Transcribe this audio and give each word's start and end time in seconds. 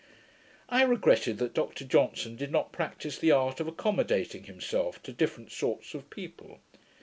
I 0.67 0.81
regretted 0.81 1.37
that 1.37 1.53
Dr 1.53 1.85
Johnson 1.85 2.35
did 2.35 2.51
not 2.51 2.71
practice 2.71 3.19
the 3.19 3.29
art 3.31 3.59
of 3.59 3.67
accommodating 3.67 4.45
himself 4.45 5.03
to 5.03 5.13
different 5.13 5.51
sorts 5.51 5.93
of 5.93 6.09
people. 6.09 6.59